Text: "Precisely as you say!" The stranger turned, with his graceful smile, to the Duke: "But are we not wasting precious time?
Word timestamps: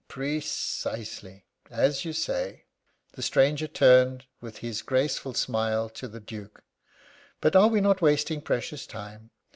"Precisely 0.07 1.45
as 1.69 2.03
you 2.05 2.11
say!" 2.11 2.65
The 3.11 3.21
stranger 3.21 3.67
turned, 3.67 4.25
with 4.39 4.57
his 4.57 4.81
graceful 4.81 5.35
smile, 5.35 5.89
to 5.91 6.07
the 6.07 6.19
Duke: 6.19 6.63
"But 7.39 7.55
are 7.55 7.67
we 7.67 7.81
not 7.81 8.01
wasting 8.01 8.41
precious 8.41 8.87
time? 8.87 9.29